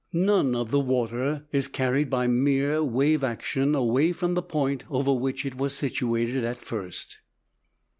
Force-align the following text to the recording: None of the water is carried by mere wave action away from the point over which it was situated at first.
None 0.13 0.55
of 0.55 0.71
the 0.71 0.79
water 0.79 1.45
is 1.51 1.67
carried 1.67 2.09
by 2.09 2.25
mere 2.25 2.83
wave 2.83 3.23
action 3.23 3.75
away 3.75 4.11
from 4.13 4.33
the 4.33 4.41
point 4.41 4.83
over 4.89 5.13
which 5.13 5.45
it 5.45 5.55
was 5.57 5.75
situated 5.75 6.43
at 6.43 6.57
first. 6.57 7.19